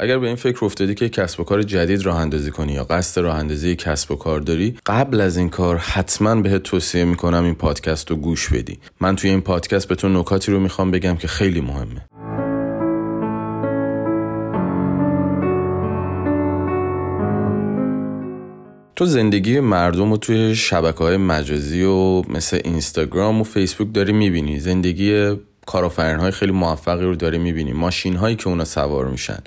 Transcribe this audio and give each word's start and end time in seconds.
اگر 0.00 0.18
به 0.18 0.26
این 0.26 0.36
فکر 0.36 0.64
افتادی 0.64 0.94
که 0.94 1.08
کسب 1.08 1.40
و 1.40 1.44
کار 1.44 1.62
جدید 1.62 2.02
راه 2.02 2.16
اندازی 2.16 2.50
کنی 2.50 2.72
یا 2.72 2.84
قصد 2.84 3.20
راه 3.20 3.36
اندازی 3.36 3.76
کسب 3.76 4.12
و 4.12 4.16
کار 4.16 4.40
داری 4.40 4.76
قبل 4.86 5.20
از 5.20 5.36
این 5.36 5.48
کار 5.48 5.76
حتما 5.76 6.34
بهت 6.34 6.62
توصیه 6.62 7.04
می‌کنم 7.04 7.44
این 7.44 7.54
پادکست 7.54 8.10
رو 8.10 8.16
گوش 8.16 8.52
بدی. 8.52 8.78
من 9.00 9.16
توی 9.16 9.30
این 9.30 9.40
پادکست 9.40 9.88
به 9.88 9.94
تو 9.94 10.08
نکاتی 10.08 10.52
رو 10.52 10.60
می‌خوام 10.60 10.90
بگم 10.90 11.16
که 11.16 11.28
خیلی 11.28 11.60
مهمه. 11.60 12.06
تو 18.96 19.06
زندگی 19.06 19.60
مردم 19.60 20.10
رو 20.10 20.16
توی 20.16 20.54
شبکه 20.54 20.98
های 20.98 21.16
مجازی 21.16 21.82
و 21.82 22.22
مثل 22.28 22.60
اینستاگرام 22.64 23.40
و 23.40 23.44
فیسبوک 23.44 23.94
داری 23.94 24.12
می‌بینی. 24.12 24.60
زندگی 24.60 25.36
کارآفرین 25.66 26.20
های 26.20 26.30
خیلی 26.30 26.52
موفقی 26.52 27.04
رو 27.04 27.16
داری 27.16 27.38
می‌بینی. 27.38 27.72
ماشین 27.72 28.16
هایی 28.16 28.36
که 28.36 28.48
اونا 28.48 28.64
سوار 28.64 29.08
میشن. 29.08 29.38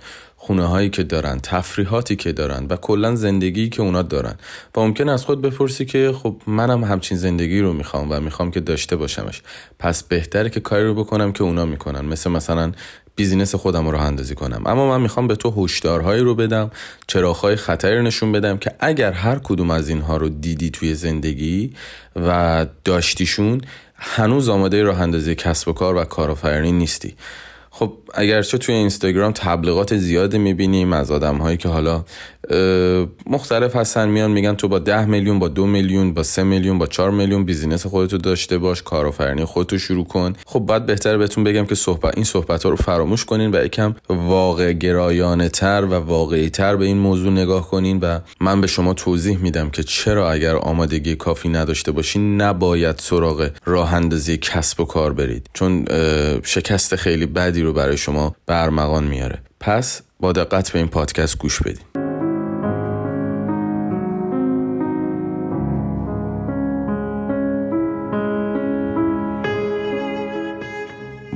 خونه 0.43 0.65
هایی 0.65 0.89
که 0.89 1.03
دارن 1.03 1.39
تفریحاتی 1.43 2.15
که 2.15 2.31
دارن 2.31 2.65
و 2.69 2.75
کلا 2.75 3.15
زندگی 3.15 3.69
که 3.69 3.81
اونا 3.81 4.01
دارن. 4.01 4.35
و 4.75 4.81
ممکن 4.81 5.09
از 5.09 5.25
خود 5.25 5.41
بپرسی 5.41 5.85
که 5.85 6.13
خب 6.23 6.35
منم 6.47 6.83
همچین 6.83 7.17
زندگی 7.17 7.61
رو 7.61 7.73
می‌خوام 7.73 8.11
و 8.11 8.19
می‌خوام 8.19 8.51
که 8.51 8.59
داشته 8.59 8.95
باشمش. 8.95 9.41
پس 9.79 10.03
بهتره 10.03 10.49
که 10.49 10.59
کاری 10.59 10.85
رو 10.85 10.93
بکنم 10.93 11.31
که 11.31 11.43
اونا 11.43 11.65
می‌کنن. 11.65 12.05
مثل 12.05 12.31
مثلا 12.31 12.71
بیزینس 13.15 13.55
خودم 13.55 13.87
رو 13.87 13.97
اندازی 13.97 14.35
کنم. 14.35 14.61
اما 14.65 14.89
من 14.89 15.01
می‌خوام 15.01 15.27
به 15.27 15.35
تو 15.35 15.63
هشدارهایی 15.63 16.21
رو 16.21 16.35
بدم 16.35 16.71
چراغهای 17.07 17.55
خطری 17.55 17.97
رو 17.97 18.03
نشون 18.03 18.31
بدم 18.31 18.57
که 18.57 18.71
اگر 18.79 19.11
هر 19.11 19.39
کدوم 19.43 19.71
از 19.71 19.89
اینها 19.89 20.17
رو 20.17 20.29
دیدی 20.29 20.69
توی 20.69 20.95
زندگی 20.95 21.73
و 22.15 22.65
داشتیشون 22.83 23.61
هنوز 23.95 24.49
آماده 24.49 24.83
راه 24.83 25.01
اندازی 25.01 25.35
کسب 25.35 25.67
و 25.67 25.73
کار 25.73 25.95
و 25.95 26.03
کارآفرینی 26.03 26.71
نیستی. 26.71 27.15
خب 27.73 27.93
اگرچه 28.13 28.57
توی 28.57 28.75
اینستاگرام 28.75 29.31
تبلیغات 29.31 29.97
زیاده 29.97 30.37
می‌بینیم 30.37 30.93
از 30.93 31.11
آدم 31.11 31.37
هایی 31.37 31.57
که 31.57 31.69
حالا 31.69 32.05
مختلف 33.27 33.75
هستن. 33.75 34.09
میان 34.09 34.31
میگن 34.31 34.53
تو 34.53 34.67
با 34.67 34.79
ده 34.79 35.05
میلیون 35.05 35.39
با 35.39 35.47
دو 35.47 35.65
میلیون 35.65 36.13
با 36.13 36.23
سه 36.23 36.43
میلیون 36.43 36.77
با 36.77 36.87
چهار 36.87 37.11
میلیون 37.11 37.45
business 37.45 37.85
خودتو 37.85 38.17
داشته 38.17 38.57
باش 38.57 38.83
کارآفرینی 38.83 39.45
خودتو 39.45 39.77
شروع 39.77 40.05
کن. 40.05 40.33
خب 40.45 40.59
باید 40.59 40.85
بهتر 40.85 41.17
بهتون 41.17 41.43
بگم 41.43 41.65
که 41.65 41.75
صحبت 41.75 42.15
این 42.15 42.25
صحبت 42.25 42.63
ها 42.63 42.69
رو 42.69 42.75
فراموش 42.75 43.25
کنین 43.25 43.55
و 43.55 43.65
یکم 43.65 43.95
واقع 44.09 44.73
گرایانه 44.73 45.49
تر 45.49 45.85
و 45.85 45.93
واقعی 45.93 46.49
تر 46.49 46.75
به 46.75 46.85
این 46.85 46.97
موضوع 46.97 47.31
نگاه 47.31 47.69
کنین 47.69 47.99
و 47.99 48.19
من 48.41 48.61
به 48.61 48.67
شما 48.67 48.93
توضیح 48.93 49.37
میدم 49.37 49.69
که 49.69 49.83
چرا 49.83 50.31
اگر 50.31 50.55
آمادگی 50.55 51.15
کافی 51.15 51.49
نداشته 51.49 51.91
باشین 51.91 52.41
نباید 52.41 52.97
سراغ 52.97 53.49
راه 53.65 53.93
اندازی 53.93 54.37
کسب 54.37 54.79
و 54.79 54.85
کار 54.85 55.13
برید. 55.13 55.49
چون 55.53 55.85
شکست 56.43 56.95
خیلی 56.95 57.25
بدی 57.25 57.61
رو 57.61 57.73
برای 57.73 57.97
شما 57.97 58.35
برمغان 58.45 59.03
میاره. 59.03 59.39
پس 59.59 60.01
با 60.19 60.31
دقت 60.31 60.71
به 60.71 60.79
این 60.79 60.87
پادکست 60.87 61.37
گوش 61.37 61.61
بدین. 61.61 62.00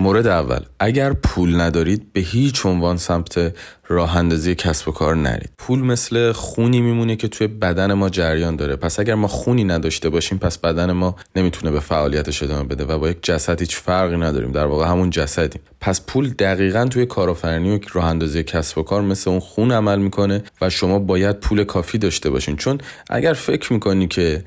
مورد 0.05 0.27
اول 0.27 0.59
اگر 0.79 1.13
پول 1.13 1.61
ندارید 1.61 2.13
به 2.13 2.21
هیچ 2.21 2.65
عنوان 2.65 2.97
سمت 2.97 3.53
راه 3.87 4.17
اندازی 4.17 4.55
کسب 4.55 4.89
و 4.89 4.91
کار 4.91 5.15
نرید. 5.15 5.49
پول 5.57 5.79
مثل 5.79 6.31
خونی 6.31 6.81
میمونه 6.81 7.15
که 7.15 7.27
توی 7.27 7.47
بدن 7.47 7.93
ما 7.93 8.09
جریان 8.09 8.55
داره. 8.55 8.75
پس 8.75 8.99
اگر 8.99 9.15
ما 9.15 9.27
خونی 9.27 9.63
نداشته 9.63 10.09
باشیم 10.09 10.37
پس 10.37 10.57
بدن 10.57 10.91
ما 10.91 11.15
نمی‌تونه 11.35 11.71
به 11.71 11.79
فعالیتش 11.79 12.43
ادامه 12.43 12.63
بده 12.63 12.85
و 12.85 12.99
با 12.99 13.09
یک 13.09 13.17
جسد 13.21 13.59
هیچ 13.59 13.75
فرقی 13.75 14.17
نداریم. 14.17 14.51
در 14.51 14.65
واقع 14.65 14.85
همون 14.87 15.09
جسدیم. 15.09 15.61
پس 15.81 16.01
پول 16.01 16.29
دقیقا 16.29 16.85
توی 16.85 17.05
کارآفرینی 17.05 17.75
و 17.75 17.79
راه 17.93 18.05
اندازی 18.05 18.43
کسب 18.43 18.77
و 18.77 18.83
کار 18.83 19.01
مثل 19.01 19.29
اون 19.29 19.39
خون 19.39 19.71
عمل 19.71 19.99
می‌کنه 19.99 20.43
و 20.61 20.69
شما 20.69 20.99
باید 20.99 21.39
پول 21.39 21.63
کافی 21.63 21.97
داشته 21.97 22.29
باشین. 22.29 22.55
چون 22.55 22.77
اگر 23.09 23.33
فکر 23.33 23.73
می‌کنی 23.73 24.07
که 24.07 24.43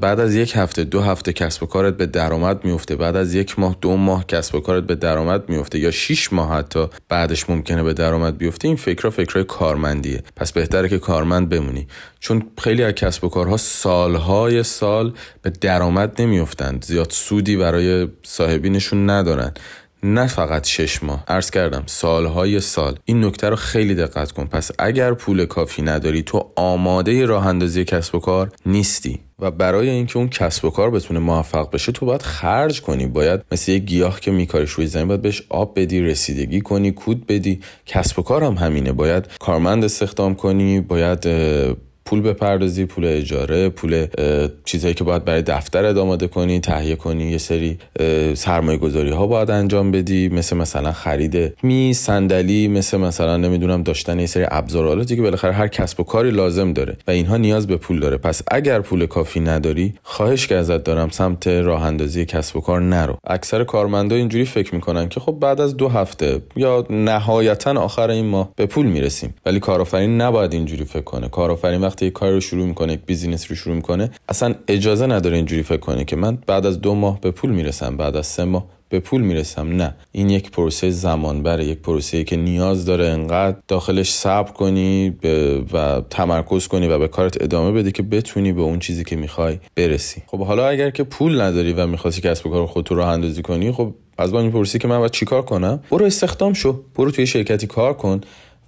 بعد 0.00 0.20
از 0.20 0.34
یک 0.34 0.52
هفته 0.56 0.84
دو 0.84 1.00
هفته 1.00 1.32
کسب 1.32 1.62
و 1.62 1.66
کارت 1.66 1.96
به 1.96 2.06
درآمد 2.06 2.64
میفته 2.64 2.96
بعد 2.96 3.16
از 3.16 3.34
یک 3.34 3.58
ماه 3.58 3.76
دو 3.80 3.96
ماه 3.96 4.26
کسب 4.26 4.54
و 4.54 4.60
کارت 4.60 4.84
به 4.84 4.94
درآمد 5.00 5.48
میفته 5.48 5.78
یا 5.78 5.90
6 5.90 6.32
ماه 6.32 6.52
حتی 6.52 6.86
بعدش 7.08 7.50
ممکنه 7.50 7.82
به 7.82 7.92
درآمد 7.92 8.38
بیفته 8.38 8.68
این 8.68 8.76
فکرها 8.76 9.10
فکرهای 9.10 9.44
کارمندیه. 9.44 10.22
پس 10.36 10.52
بهتره 10.52 10.88
که 10.88 10.98
کارمند 10.98 11.48
بمونی. 11.48 11.86
چون 12.20 12.42
خیلی 12.58 12.82
از 12.82 12.92
کسب 12.92 13.24
و 13.24 13.28
کارها 13.28 13.56
سالهای 13.56 14.62
سال 14.62 15.12
به 15.42 15.50
درآمد 15.50 16.22
نمیفتند 16.22 16.84
زیاد 16.84 17.10
سودی 17.10 17.56
برای 17.56 18.08
صاحبینشون 18.22 19.10
ندارن. 19.10 19.52
نه 20.02 20.26
فقط 20.26 20.66
شش 20.66 21.02
ماه. 21.02 21.24
عرض 21.28 21.50
کردم 21.50 21.82
سالهای 21.86 22.60
سال. 22.60 22.98
این 23.04 23.24
نکته 23.24 23.48
رو 23.48 23.56
خیلی 23.56 23.94
دقت 23.94 24.32
کن. 24.32 24.44
پس 24.44 24.70
اگر 24.78 25.14
پول 25.14 25.46
کافی 25.46 25.82
نداری 25.82 26.22
تو 26.22 26.52
آماده 26.56 27.26
راه 27.26 27.46
اندازی 27.46 27.84
کسب 27.84 28.14
و 28.14 28.18
کار 28.18 28.52
نیستی. 28.66 29.20
و 29.38 29.50
برای 29.50 29.90
اینکه 29.90 30.16
اون 30.16 30.28
کسب 30.28 30.64
و 30.64 30.70
کار 30.70 30.90
بتونه 30.90 31.20
موفق 31.20 31.70
بشه 31.70 31.92
تو 31.92 32.06
باید 32.06 32.22
خرج 32.22 32.82
کنی. 32.82 33.06
باید 33.06 33.40
مثل 33.52 33.72
یه 33.72 33.78
گیاه 33.78 34.20
که 34.20 34.30
میکاریش 34.30 34.70
روی 34.70 34.86
زمین 34.86 35.08
باید 35.08 35.22
بهش 35.22 35.42
آب 35.48 35.80
بدی 35.80 36.00
رسیدگی 36.00 36.60
کنی 36.60 36.92
کود 36.92 37.26
بدی. 37.26 37.60
کسب 37.86 38.18
و 38.18 38.22
کار 38.22 38.44
هم 38.44 38.54
همینه. 38.54 38.92
باید 38.92 39.26
کارمند 39.40 39.84
استخدام 39.84 40.34
کنی 40.34 40.80
باید 40.80 41.26
پول 42.04 42.20
بپردازی 42.20 42.84
پول 42.84 43.04
اجاره 43.04 43.68
پول 43.68 44.06
چیزهایی 44.64 44.94
که 44.94 45.04
باید 45.04 45.24
برای 45.24 45.42
دفتر 45.42 45.98
آماده 45.98 46.26
کنی 46.26 46.60
تهیه 46.60 46.96
کنی 46.96 47.30
یه 47.30 47.38
سری 47.38 47.78
سرمایه 48.34 48.78
گذاری 48.78 49.10
ها 49.10 49.26
باید 49.26 49.50
انجام 49.50 49.90
بدی 49.90 50.28
مثل 50.28 50.56
مثلا 50.56 50.92
خرید 50.92 51.54
میز 51.62 51.94
صندلی 51.94 52.68
مثل 52.68 52.96
مثلا 52.96 53.36
نمی‌دونم 53.36 53.82
داشتن 53.82 54.20
یه 54.20 54.26
سری 54.26 54.46
ابزارالاتی 54.48 55.16
که 55.16 55.22
بالاخره 55.22 55.52
هر 55.52 55.68
کسب 55.68 56.00
و 56.00 56.02
کاری 56.02 56.30
لازم 56.30 56.72
داره 56.72 56.96
و 57.08 57.10
اینها 57.10 57.36
نیاز 57.36 57.66
به 57.66 57.76
پول 57.76 58.00
داره. 58.00 58.16
پس 58.16 58.42
اگر 58.50 58.80
پول 58.80 59.06
کافی 59.06 59.40
نداری 59.40 59.94
خواهشی 60.02 60.46
که 60.46 60.54
ازت 60.54 60.84
دارم 60.84 61.08
سمت 61.08 61.46
راه 61.46 61.82
اندازی 61.82 62.24
کسب 62.24 62.56
و 62.56 62.60
کار 62.60 62.80
نرو. 62.80 63.16
اکثر 63.26 63.64
کارمندا 63.64 64.16
اینجوری 64.16 64.44
فکر 64.44 64.74
می‌کنن 64.74 65.08
که 65.08 65.20
خب 65.20 65.32
بعد 65.40 65.60
از 65.60 65.76
دو 65.76 65.88
هفته 65.88 66.42
یا 66.56 66.86
نهایتا 66.90 67.80
آخر 67.80 68.10
این 68.10 68.26
ماه 68.26 68.52
به 68.56 68.66
پول 68.66 68.86
می‌رسیم. 68.86 69.34
ولی 69.46 69.60
کارآفرین 69.60 70.20
نباید 70.20 70.52
اینجوری 70.52 70.84
فکر 70.84 71.00
کنه. 71.00 71.28
کارآفرین 71.28 71.89
وقتی 71.90 72.06
یک 72.06 72.12
کار 72.12 72.30
رو 72.30 72.40
شروع 72.40 72.66
می‌کنه 72.66 72.92
یک 72.92 73.00
business 73.06 73.50
رو 73.50 73.56
شروع 73.56 73.76
می‌کنه 73.76 74.10
اصلا 74.28 74.54
اجازه 74.68 75.06
نداره 75.06 75.36
اینجوری 75.36 75.62
فکر 75.62 75.76
کنه 75.76 76.04
که 76.04 76.16
من 76.16 76.38
بعد 76.46 76.66
از 76.66 76.80
دو 76.80 76.94
ماه 76.94 77.20
به 77.20 77.30
پول 77.30 77.50
می‌رسم 77.50 77.96
بعد 77.96 78.16
از 78.16 78.26
سه 78.26 78.44
ماه 78.44 78.66
به 78.88 79.00
پول 79.00 79.20
می‌رسم. 79.20 79.68
نه. 79.68 79.94
این 80.12 80.30
یک 80.30 80.50
پروسه 80.50 80.90
زمان 80.90 81.42
بره 81.42 81.64
یک 81.64 81.78
پروسه 81.78 82.24
که 82.24 82.36
نیاز 82.36 82.84
داره 82.84 83.06
انقدر 83.06 83.56
داخلش 83.68 84.12
صبر 84.12 84.52
کنی 84.52 85.16
و 85.72 86.02
تمرکز 86.10 86.68
کنی 86.68 86.88
و 86.88 86.98
به 86.98 87.08
کارت 87.08 87.42
ادامه 87.42 87.72
بدی 87.72 87.92
که 87.92 88.02
بتونی 88.02 88.52
به 88.52 88.62
اون 88.62 88.78
چیزی 88.78 89.04
که 89.04 89.16
می‌خوای 89.16 89.58
برسی. 89.76 90.22
خب 90.26 90.40
حالا 90.40 90.68
اگر 90.68 90.90
که 90.90 91.04
پول 91.04 91.40
نداری 91.40 91.72
و 91.72 91.86
می‌خواستی 91.86 92.20
کسب 92.20 92.46
و 92.46 92.50
کار 92.50 92.66
خودت 92.66 92.90
رو 92.90 92.96
راه 92.96 93.08
اندازی 93.08 93.42
کنی 93.42 93.72
خب 93.72 93.94
از 94.18 94.32
با 94.32 94.42
می‌پرسی 94.42 94.78
که 94.78 94.88
من 94.88 94.98
باید 94.98 95.10
چیکار 95.10 95.42
کنم؟ 95.42 95.80
برو 95.90 96.06
استخدام 96.06 96.52
شو. 96.52 96.80
برو 96.96 97.10
توی 97.10 97.26
شرکتی 97.26 97.66
کار 97.66 97.94
کن. 97.94 98.20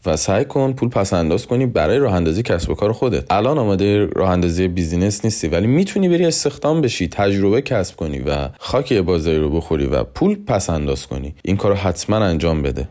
و 0.06 0.16
سعی 0.16 0.44
کن 0.44 0.72
پول 0.72 0.88
پس 0.88 1.12
انداز 1.12 1.46
کنی 1.46 1.66
برای 1.66 1.98
راه 1.98 2.14
اندازی 2.14 2.42
کسب 2.42 2.70
و 2.70 2.74
کار 2.74 2.92
خودت. 2.92 3.32
الان 3.32 3.58
آماده 3.58 4.06
راه 4.06 4.30
اندازی 4.30 4.68
بیزینس 4.68 5.24
نیستی 5.24 5.48
ولی 5.48 5.66
می‌تونی 5.66 6.08
بری 6.08 6.26
استخدام 6.26 6.80
بشی 6.80 7.08
تجربه 7.08 7.62
کسب 7.62 7.96
کنی 7.96 8.18
و 8.18 8.48
خاک 8.58 8.92
بازاری 8.92 9.38
رو 9.38 9.50
بخوری 9.50 9.86
و 9.86 10.04
پول 10.04 10.44
پس 10.46 10.70
انداز 10.70 11.06
کنی. 11.06 11.34
این 11.44 11.56
کارو 11.56 11.74
حتما 11.74 12.16
انجام 12.16 12.62
بده. 12.62 12.88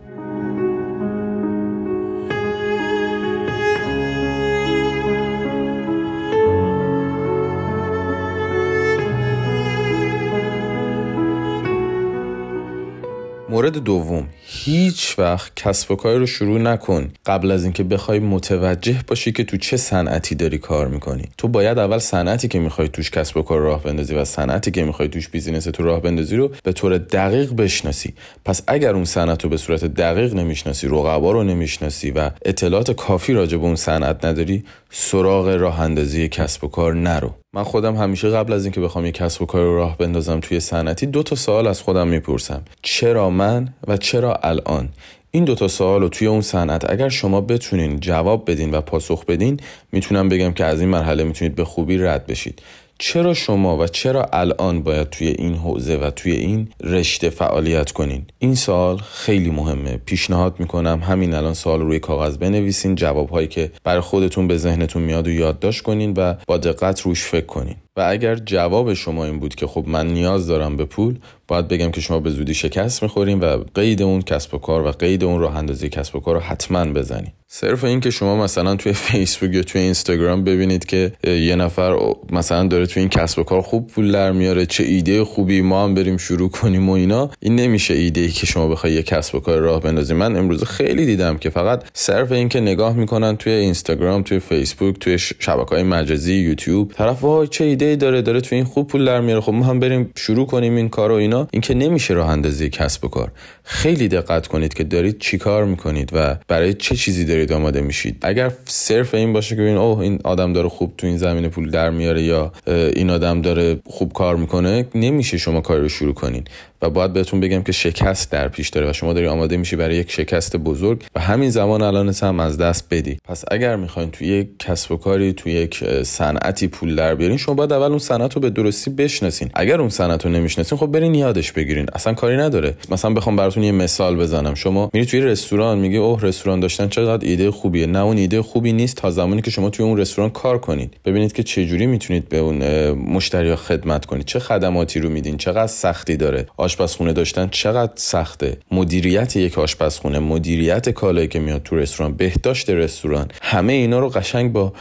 مورد 13.62 13.78
دوم 13.78 14.28
هیچ 14.46 15.20
وقت 15.20 15.56
کسب 15.56 15.92
و 15.92 15.96
کاری 15.96 16.20
رو 16.20 16.26
شروع 16.26 16.60
نکن. 16.60 17.12
قبل 17.26 17.52
از 17.52 17.64
اینکه 17.64 17.84
بخوای 17.84 18.20
متوجه 18.20 18.96
باشی 19.08 19.32
که 19.32 19.44
تو 19.44 19.58
چه 19.58 19.78
صنعتی 19.78 20.36
داری 20.36 20.58
کار 20.58 20.88
می‌کنی. 20.88 21.24
تو 21.38 21.48
باید 21.48 21.80
اول 21.80 21.98
صنعتی 21.98 22.48
که 22.48 22.60
می‌خوای 22.60 22.88
توش 22.88 23.12
کسب 23.12 23.38
و 23.38 23.42
کار 23.42 23.60
راه 23.60 23.84
بندازی 23.84 24.16
و 24.16 24.26
صنعتی 24.26 24.72
که 24.72 24.84
می‌خوای 24.84 25.08
توش 25.08 25.30
business 25.30 25.64
تو 25.64 25.84
راه 25.84 26.02
بندازی 26.02 26.36
رو 26.36 26.52
به 26.64 26.74
طور 26.74 26.98
دقیق 26.98 27.54
بشناسی. 27.54 28.14
پس 28.46 28.62
اگر 28.68 28.94
اون 28.94 29.06
صنعت 29.06 29.44
رو 29.44 29.50
به 29.50 29.58
صورت 29.58 29.86
دقیق 29.86 30.34
نمی‌شناسی 30.34 30.88
رقبا 30.88 31.32
رو 31.32 31.44
نمی‌شناسی 31.44 32.12
و 32.12 32.32
اطلاعات 32.46 32.92
کافی 32.92 33.34
راجع 33.34 33.58
به 33.58 33.64
اون 33.64 33.76
صنعت 33.76 34.26
نداری 34.26 34.64
سراغ 34.90 35.48
راه 35.48 35.82
اندازی 35.82 36.28
کسب 36.28 36.64
و 36.64 36.68
کار 36.68 36.96
نرو. 36.96 37.41
من 37.54 37.64
خودم 37.64 37.96
همیشه 37.96 38.30
قبل 38.30 38.54
از 38.54 38.66
اینکه 38.66 38.82
بخوام 38.82 39.06
یک 39.06 39.14
کسب 39.14 39.42
و 39.42 39.46
کار 39.46 39.62
رو 39.62 39.76
راه 39.76 39.98
بندازم 39.98 40.40
توی 40.40 40.60
صنعتی 40.60 41.06
دو 41.06 41.24
تا 41.24 41.36
سوال 41.36 41.68
از 41.68 41.82
خودم 41.82 42.08
می‌پرسم. 42.08 42.64
چرا 42.82 43.30
من 43.30 43.74
و 43.88 43.98
چرا 43.98 44.36
الان؟ 44.36 44.90
این 45.32 45.46
دوتا 45.46 45.68
سوال 45.68 46.02
رو 46.02 46.10
توی 46.10 46.28
اون 46.28 46.42
صنعت 46.42 46.90
اگر 46.90 47.10
شما 47.10 47.42
بتونین 47.42 48.00
جواب 48.00 48.52
بدین 48.52 48.74
و 48.74 48.82
پاسخ 48.82 49.26
بدین 49.26 49.60
می‌تونم 49.92 50.30
بگم 50.30 50.54
که 50.54 50.66
از 50.66 50.80
این 50.80 50.90
مرحله 50.90 51.24
می‌تونید 51.24 51.56
به 51.56 51.66
خوبی 51.66 51.98
رد 51.98 52.26
بشید. 52.26 52.62
چرا 53.04 53.34
شما 53.34 53.78
و 53.78 53.88
چرا 53.88 54.30
الان 54.34 54.84
باید 54.84 55.10
توی 55.10 55.28
این 55.28 55.56
حوزه 55.56 55.98
و 55.98 56.12
توی 56.12 56.32
این 56.32 56.68
رشته 56.84 57.30
فعالیت 57.30 57.92
کنین؟ 57.92 58.26
این 58.40 58.56
سال 58.56 58.98
خیلی 58.98 59.50
مهمه. 59.50 59.98
پیشنهاد 60.06 60.60
می‌کنم 60.60 61.02
همین 61.04 61.34
الان 61.34 61.54
سال 61.54 61.82
روی 61.82 62.00
کاغذ 62.00 62.38
بنویسین 62.38 62.96
جوابهایی 62.96 63.48
که 63.48 63.72
برای 63.84 64.02
خودتون 64.02 64.48
به 64.48 64.58
ذهنتون 64.58 65.02
میاد 65.02 65.28
و 65.28 65.32
یادداشت 65.32 65.82
کنین 65.82 66.14
و 66.18 66.34
با 66.48 66.58
دقت 66.58 67.02
روش 67.02 67.24
فکر 67.24 67.46
کنین. 67.46 67.76
و 67.98 68.06
اگر 68.10 68.36
جواب 68.36 68.94
شما 68.94 69.26
این 69.26 69.40
بود 69.40 69.56
که 69.56 69.68
خب 69.68 69.84
من 69.88 70.08
نیاز 70.08 70.48
دارم 70.48 70.78
به 70.78 70.86
پول 70.86 71.20
باید 71.48 71.68
بگم 71.68 71.92
که 71.92 72.02
شما 72.02 72.20
به 72.20 72.30
زودی 72.30 72.54
شکست 72.54 73.04
می‌خورین 73.04 73.40
و 73.40 73.64
قید 73.76 74.02
اون 74.02 74.22
کسب 74.22 74.54
و 74.54 74.58
کار 74.58 74.82
و 74.82 74.92
قید 74.92 75.24
اون 75.24 75.40
راه 75.40 75.58
اندازی 75.58 75.90
کسب 75.90 76.16
و 76.16 76.20
کار 76.20 76.36
رو 76.36 76.42
حتما 76.42 76.86
بزنید 76.86 77.41
صرف 77.54 77.84
این 77.84 78.00
که 78.00 78.10
شما 78.10 78.44
مثلا 78.44 78.76
توی 78.76 78.94
فیسبوک 79.08 79.54
یا 79.54 79.64
توی 79.64 79.82
اینستاگرام 79.82 80.44
ببینید 80.44 80.86
که 80.86 81.12
یه 81.24 81.56
نفر 81.56 81.98
مثلا 82.32 82.68
داره 82.68 82.86
توی 82.86 83.00
این 83.00 83.10
کسب 83.10 83.40
و 83.40 83.44
کار 83.44 83.62
خوب 83.62 83.88
پول 83.88 84.12
در 84.12 84.32
میاره 84.32 84.66
چه 84.66 84.84
ایده 84.84 85.24
خوبی 85.24 85.62
ما 85.62 85.84
هم 85.84 85.94
بریم 85.94 86.18
شروع 86.18 86.50
کنیم 86.50 86.90
و 86.90 86.92
اینا 86.92 87.30
این 87.40 87.56
نمیشه 87.56 87.94
ایده 87.94 88.22
ای 88.22 88.30
که 88.30 88.46
شما 88.46 88.68
بخوای 88.68 88.94
یه 88.94 89.04
کسب 89.04 89.36
و 89.36 89.40
کار 89.40 89.58
راه 89.58 89.82
بندازی. 89.82 90.14
من 90.14 90.36
امروز 90.36 90.64
خیلی 90.64 91.06
دیدم 91.06 91.38
که 91.38 91.50
فقط 91.50 91.84
صرف 91.94 92.32
این 92.32 92.50
که 92.50 92.60
نگاه 92.60 92.94
می‌کنن 92.94 93.38
توی 93.38 93.54
اینستاگرام 93.54 94.24
توی 94.24 94.40
فیسبوک 94.40 95.00
توی 95.00 95.20
شبکه 95.20 95.76
های 95.76 95.84
مجازی 95.84 96.34
یوتیوب 96.34 96.92
طرف 96.92 97.24
وای 97.24 97.48
چه 97.48 97.64
ایده 97.64 97.86
ای 97.86 97.96
داره 97.96 98.22
داره 98.22 98.42
توی 98.42 98.56
این 98.56 98.66
خوب 98.66 98.88
پول 98.88 99.06
در 99.06 99.22
میاره. 99.22 99.42
خب 99.42 99.54
ما 99.54 99.66
هم 99.66 99.80
بریم 99.80 100.12
شروع 100.16 100.46
کنیم 100.46 100.76
این 100.76 100.90
کارو 100.90 101.16
اینا. 101.16 101.48
این 101.52 101.62
که 101.62 101.74
نمیشه 101.74 102.14
راه 102.14 102.30
اندازی 102.30 102.70
کسب 102.70 103.06
و 103.06 103.08
کار. 103.08 103.32
خیلی 103.64 104.08
دقت 104.08 104.48
کنید 104.48 104.74
که 104.74 104.84
دارید 104.84 105.20
چیکار 105.20 105.66
می‌کنید 105.66 106.10
و 106.14 106.36
برای 106.48 106.74
چه 106.74 106.96
چیزی 106.96 107.26
دارید 107.26 107.41
آماده 107.50 107.82
میشید. 107.82 108.18
اگر 108.22 108.52
صرف 108.66 109.14
این 109.14 109.34
باشه 109.34 109.56
که 109.56 109.62
ببین 109.62 109.78
اوه 109.78 110.00
این 110.00 110.20
آدم 110.24 110.54
داره 110.54 110.70
خوب 110.70 110.94
تو 110.98 111.08
این 111.08 111.18
زمینه 111.18 111.50
پول 111.50 111.70
در 111.70 111.90
میاره 111.90 112.24
یا 112.24 112.52
این 112.68 113.10
آدم 113.10 113.42
داره 113.42 113.80
خوب 113.86 114.14
کار 114.14 114.36
می‌کنه 114.36 114.86
نمیشه 114.96 115.38
شما 115.38 115.62
کار 115.62 115.78
رو 115.80 115.90
شروع 115.90 116.14
کنین. 116.14 116.44
و 116.82 116.90
باید 116.90 117.14
بهتون 117.14 117.40
بگم 117.40 117.64
که 117.64 117.72
شکست 117.72 118.32
در 118.32 118.48
پیش 118.48 118.70
داره 118.70 118.90
و 118.90 118.94
شما 118.94 119.14
داری 119.14 119.28
آماده 119.28 119.58
میشی 119.58 119.76
برای 119.76 119.96
یک 119.96 120.12
شکست 120.12 120.56
بزرگ 120.56 121.04
و 121.16 121.20
همین 121.20 121.50
زمان 121.50 121.82
الان 121.82 122.14
هم 122.22 122.40
از 122.40 122.58
دست 122.58 122.88
بدی. 122.92 123.18
پس 123.26 123.44
اگر 123.52 123.76
می‌خواین 123.76 124.12
توی 124.12 124.28
یک 124.28 124.48
کسب 124.60 124.92
و 124.92 124.98
کاری 124.98 125.34
توی 125.34 125.52
یک 125.54 125.84
صنعتی 126.04 126.68
پول 126.68 126.96
در 126.96 127.16
بیارین 127.16 127.38
شما 127.38 127.56
باید 127.56 127.74
اول 127.74 127.90
اون 127.90 128.00
صنعت 128.00 128.34
رو 128.34 128.42
به 128.42 128.50
درستی 128.50 128.92
بشناسین. 128.92 129.50
اگر 129.54 129.80
اون 129.80 129.90
صنعت 129.90 130.26
رو 130.26 130.32
نمی‌شناسین 130.32 130.78
خب 130.78 130.88
برین 130.88 131.16
یادش 131.16 131.52
بگیرین. 131.52 131.86
اصلا 131.94 132.14
کاری 132.14 132.38
نداره. 132.38 132.74
مثلا 132.90 133.14
بخوام 133.14 133.36
براتون 133.36 133.64
یه 133.64 133.72
مثال 133.72 134.16
بزنم. 134.16 134.56
شما 134.56 134.90
میری 134.94 135.06
توی 135.06 135.22
رستوران 135.22 135.78
میگی 135.78 135.98
اوه 135.98 136.22
رستوران 136.22 136.60
داشتن 136.60 136.88
چقدر 136.88 137.28
ایده 137.28 137.52
خوبیه. 137.52 137.86
نه 137.86 138.00
اون 138.00 138.18
ایده 138.18 138.42
خوبی 138.42 138.74
نیست 138.74 138.96
تا 138.98 139.12
زمانی 139.12 139.42
که 139.42 139.52
شما 139.52 139.70
توی 139.70 139.86
اون 139.86 139.98
رستوران 139.98 140.30
کار 140.30 140.58
کنید. 140.58 140.98
ببینید 141.06 141.34
که 141.34 141.44
چه 141.44 141.66
جوری 141.66 141.88
می‌تونید 141.88 142.30
به 142.30 142.38
اون 142.38 142.90
مشتری 142.92 143.56
خدمت 143.56 144.06
کنید. 144.06 144.26
چه 144.26 144.40
خدماتی 144.40 145.00
رو 145.00 145.10
میدین؟ 145.10 145.38
چقدر 145.38 145.68
سختی 145.68 146.18
داره؟ 146.18 146.46
آشپزخونه 146.72 147.14
داشتن 147.14 147.48
چقدر 147.52 147.92
سخته. 147.96 148.58
مدیریت 148.72 149.36
یک 149.36 149.60
آشپزخونه 149.60 150.20
مدیریت 150.20 150.90
کالایی 150.90 151.28
که 151.28 151.40
میاد 151.40 151.64
تو 151.64 151.76
رستوران 151.76 152.14
بهداشت 152.14 152.70
رستوران 152.70 153.28
همه 153.42 153.74
اینا 153.74 154.00
رو 154.00 154.10
قشنگ 154.10 154.52
با 154.52 154.74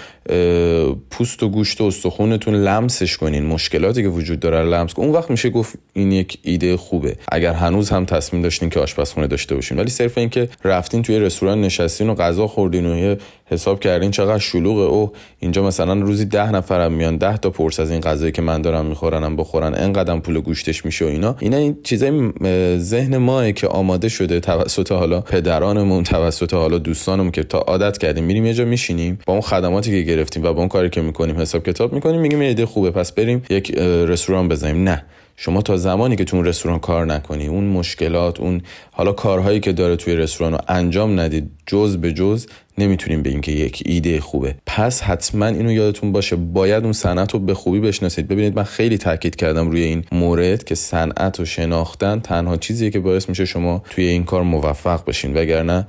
پوست 1.10 1.42
و 1.42 1.48
گوشت 1.48 1.80
و 1.80 1.84
استخونتون 1.84 2.54
لمسش 2.54 3.16
کنین. 3.16 3.46
مشکلاتی 3.46 4.02
که 4.02 4.08
وجود 4.08 4.40
داره 4.40 4.62
لمس 4.62 4.92
اون 4.96 5.08
وقت 5.08 5.30
میشه 5.30 5.50
گفت 5.50 5.74
این 5.92 6.12
یک 6.12 6.38
ایده 6.42 6.76
خوبه. 6.76 7.16
اگر 7.32 7.52
هنوز 7.52 7.90
هم 7.90 8.04
تصمیم 8.04 8.42
داشتین 8.42 8.70
که 8.70 8.80
آشپزخونه 8.80 9.26
داشته 9.26 9.54
باشین. 9.54 9.78
ولی 9.78 9.90
صرف 9.90 10.18
اینکه 10.18 10.48
رفتین 10.64 11.02
توی 11.02 11.18
رستوران 11.18 11.60
نشستین 11.60 12.10
و 12.10 12.14
غذا 12.14 12.46
خوردین 12.46 12.86
و 12.86 13.16
حساب 13.46 13.80
کردین 13.80 14.10
چقدر 14.10 14.38
شلوغه. 14.38 14.82
او 14.82 15.12
اینجا 15.38 15.62
مثلا 15.62 15.94
روزی 15.94 16.24
ده 16.24 16.52
نفرم 16.52 16.92
میان 16.92 17.16
ده 17.16 17.36
تا 17.36 17.50
پرس 17.50 17.80
از 17.80 17.90
این 17.90 18.00
غذایی 18.00 18.32
که 18.32 18.42
من 18.42 18.62
دارم 18.62 18.86
میخورنم 18.86 19.36
بخورن. 19.36 19.74
انقدر 19.74 20.18
پول 20.18 20.40
گوشتش 20.40 20.84
میشه 20.84 21.04
و 21.04 21.08
اینا. 21.08 21.36
اینا 21.40 21.56
این 21.56 21.76
چیزای 21.82 22.32
ذهن 22.78 23.16
ماه 23.16 23.52
که 23.52 23.66
آماده 23.66 24.08
شده 24.08 24.40
توسط 24.40 24.92
حالا 24.92 25.20
پدرانمون 25.20 26.04
توسط 26.04 26.54
حالا 26.54 26.78
دوستانمون 26.78 27.30
که 27.30 27.42
تا 27.42 27.58
عادت 27.58 27.98
کردیم 27.98 28.24
میریم 28.24 28.46
یه 28.46 28.54
جا 28.54 28.64
میشینیم 28.64 29.18
با 29.26 29.32
اون 29.32 29.42
خدماتی 29.42 29.90
که 29.90 30.12
گرفتیم 30.12 30.44
و 30.44 30.52
با 30.52 30.58
اون 30.58 30.68
کاری 30.68 30.90
که 30.90 31.00
می‌کنیم 31.00 31.40
حساب 31.40 31.66
کتاب 31.66 31.92
می‌کنیم 31.92 32.20
میگیم 32.20 32.40
ایده 32.40 32.66
خوبه 32.66 32.90
پس 32.90 33.12
بریم 33.12 33.42
یک 33.50 33.70
رستوران 33.80 34.48
بزنیم. 34.48 34.84
نه. 34.88 35.04
شما 35.42 35.62
تا 35.62 35.76
زمانی 35.76 36.16
که 36.16 36.24
تو 36.24 36.36
اون 36.36 36.46
رستوران 36.46 36.78
کار 36.78 37.06
نکنی 37.06 37.46
اون 37.46 37.64
مشکلات 37.64 38.40
اون 38.40 38.62
حالا 38.90 39.12
کارهایی 39.12 39.60
که 39.60 39.72
داره 39.72 39.96
توی 39.96 40.16
رستوران 40.16 40.52
رو 40.52 40.58
انجام 40.68 41.20
ندید 41.20 41.50
جز 41.66 41.96
به 41.96 42.12
جز 42.12 42.46
نمی‌تونیم 42.78 43.22
بگیم 43.22 43.40
که 43.40 43.52
یک 43.52 43.82
ایده 43.86 44.20
خوبه. 44.20 44.54
پس 44.66 45.02
حتما 45.02 45.46
اینو 45.46 45.72
یادتون 45.72 46.12
باشه 46.12 46.36
باید 46.36 46.84
اون 46.84 46.92
صنعت 46.92 47.32
رو 47.32 47.38
به 47.38 47.54
خوبی 47.54 47.80
بشناسید. 47.80 48.28
ببینید 48.28 48.56
من 48.56 48.62
خیلی 48.62 48.98
تاکید 48.98 49.36
کردم 49.36 49.70
روی 49.70 49.82
این 49.82 50.04
مورد 50.12 50.64
که 50.64 50.74
صنعت 50.74 51.38
رو 51.38 51.44
شناختن 51.44 52.20
تنها 52.20 52.56
چیزیه 52.56 52.90
که 52.90 53.00
باعث 53.00 53.28
میشه 53.28 53.44
شما 53.44 53.82
توی 53.90 54.04
این 54.04 54.24
کار 54.24 54.42
موفق 54.42 55.04
بشین. 55.04 55.36
وگرنه 55.36 55.86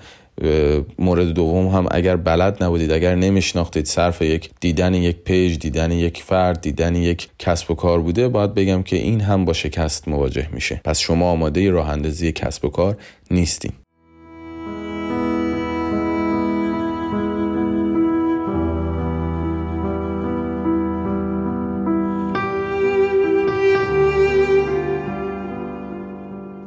مورد 1.00 1.28
دوم 1.28 1.68
هم 1.68 1.88
اگر 1.92 2.16
بلد 2.16 2.64
نبودید 2.64 2.92
اگر 2.92 3.16
نمیشناختید 3.16 3.86
صرف 3.86 4.22
یک 4.22 4.50
دیدن 4.60 4.94
یک 4.94 5.18
پیج 5.18 5.58
دیدن 5.58 5.92
یک 5.92 6.24
فرد 6.24 6.62
دیدن 6.62 6.96
یک 6.96 7.30
کسب 7.40 7.72
و 7.72 7.76
کار 7.76 8.00
بوده 8.00 8.28
باید 8.28 8.54
بگم 8.54 8.84
که 8.84 8.96
این 8.96 9.22
هم 9.22 9.46
با 9.46 9.54
شکست 9.54 10.08
مواجه 10.08 10.50
میشه. 10.52 10.82
پس 10.84 11.00
شما 11.00 11.32
آماده 11.32 11.72
راه 11.72 11.90
اندازی 11.90 12.32
کسب 12.32 12.66
و 12.66 12.70
کار 12.70 12.98
نیستیم 13.32 13.74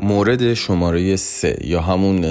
مورد 0.01 0.55
شماره 0.55 1.17
سه 1.17 1.59
یا 1.65 1.81
همون 1.81 2.25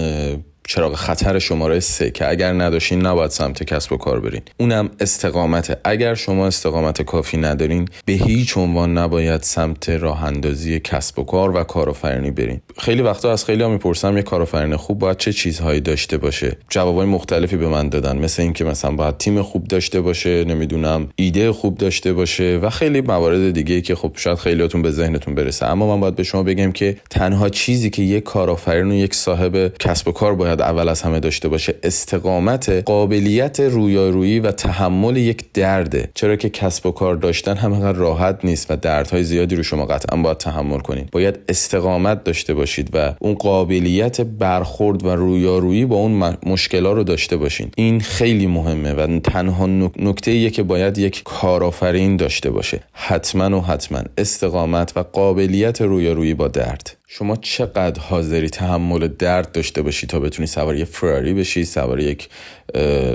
چراغ 0.68 0.96
خطر 0.96 1.40
شماره 1.40 1.80
سه 1.80 2.12
که 2.12 2.30
اگر 2.30 2.54
نداشتین 2.54 3.06
نباید 3.06 3.32
سمت 3.32 3.64
کسب 3.64 3.94
و 3.94 3.98
کار 3.98 4.20
برین. 4.20 4.42
اونم 4.58 4.90
استقامت. 5.00 5.80
اگر 5.84 6.16
شما 6.16 6.48
استقامت 6.48 7.02
کافی 7.02 7.38
ندارین 7.38 7.88
به 8.06 8.14
هیچ 8.14 8.58
عنوان 8.58 8.98
نباید 8.98 9.42
سمت 9.42 9.90
راه 9.90 10.24
اندازی 10.24 10.80
کسب 10.80 11.20
و 11.20 11.24
کار 11.24 11.56
و 11.56 11.64
کارآفرینی 11.64 12.32
برین. 12.32 12.62
خیلی 12.78 13.02
وقتا 13.02 13.32
از 13.32 13.46
خیلی 13.46 13.64
ها 13.64 13.70
می‌پرسم 13.70 14.18
یه 14.18 14.24
کارآفرین 14.24 14.76
خوب 14.76 15.00
باید 15.00 15.18
چه 15.18 15.34
چیزهایی 15.34 15.82
داشته 15.82 16.18
باشه؟ 16.18 16.58
جوابای 16.70 17.06
مختلفی 17.06 17.58
به 17.58 17.68
من 17.68 17.90
دادن. 17.90 18.18
مثل 18.18 18.42
اینکه 18.42 18.64
مثلا 18.64 18.92
باید 18.92 19.18
تیم 19.18 19.42
خوب 19.42 19.68
داشته 19.68 20.02
باشه 20.02 20.44
نمی‌دونم 20.44 21.10
ایده 21.16 21.52
خوب 21.52 21.78
داشته 21.78 22.14
باشه 22.14 22.60
و 22.62 22.70
خیلی 22.70 23.02
موارد 23.02 23.52
دیگه 23.52 23.82
که 23.82 23.96
خب 23.96 24.12
شاید 24.16 24.38
خیلیاتون 24.38 24.82
به 24.82 24.92
ذهنتون 24.92 25.36
برسه. 25.36 25.66
اما 25.66 25.96
من 25.96 26.02
باید 26.02 26.16
به 26.16 26.24
شما 26.24 26.44
بگم 26.44 26.72
که 26.72 26.98
تنها 27.10 27.50
چیزی 27.50 27.90
که 27.90 28.02
یک 28.02 28.24
کارآفرین 28.24 28.92
و 28.92 28.94
یک 28.94 29.16
صاحب 29.16 29.78
کسب 29.80 30.08
و 30.08 30.12
کار 30.12 30.36
باید 30.36 30.53
اول 30.62 30.90
از 30.90 31.02
همه 31.02 31.20
داشته 31.20 31.48
باشه. 31.48 31.76
استقامت 31.84 32.70
قابلیت 32.70 33.60
رویارویی 33.60 34.40
و 34.40 34.52
تحمل 34.52 35.18
یک 35.18 35.54
درده. 35.54 36.10
چرا 36.14 36.36
که 36.36 36.50
کسب 36.50 36.86
و 36.86 36.92
کار 36.92 37.16
داشتن 37.16 37.58
هم 37.58 37.74
راحت 37.84 38.40
نیست 38.44 38.72
و 38.72 38.76
دردهای 38.76 39.24
زیادی 39.24 39.56
رو 39.56 39.64
شما 39.64 39.86
قطعا 39.86 40.22
باید 40.22 40.38
تحمل 40.38 40.80
کنید 40.80 41.12
باید 41.12 41.40
استقامت 41.50 42.24
داشته 42.24 42.54
باشید 42.54 42.90
و 42.94 43.14
اون 43.20 43.34
قابلیت 43.34 44.22
برخورد 44.22 45.06
و 45.06 45.10
رویارویی 45.10 45.86
با 45.86 45.96
اون 45.96 46.38
مشکلات 46.46 46.96
رو 46.96 47.04
داشته 47.04 47.38
باشین. 47.38 47.72
این 47.78 48.00
خیلی 48.00 48.48
مهمه 48.48 48.94
و 48.94 49.20
تنها 49.20 49.68
نکته 50.00 50.32
ایه 50.32 50.50
که 50.50 50.64
باید 50.64 50.98
یک 50.98 51.22
کارآفرین 51.26 52.18
داشته 52.18 52.50
باشه. 52.50 52.80
حتما 52.94 53.58
و 53.58 53.62
حتما 53.62 54.02
استقامت 54.18 54.98
و 54.98 55.04
قابلیت 55.04 55.82
رویارویی 55.82 56.34
با 56.34 56.48
درد. 56.48 56.98
شما 57.16 57.36
چقدر 57.36 58.02
حاضری 58.02 58.50
تحمل 58.50 59.08
درد 59.08 59.52
داشته 59.52 59.82
باشی 59.82 60.08
تا 60.08 60.20
بتونی 60.20 60.48
سوار 60.48 60.76
یه 60.76 60.86
فراری 60.86 61.34
بشی 61.34 61.66
سوار 61.66 62.00
یک 62.00 62.30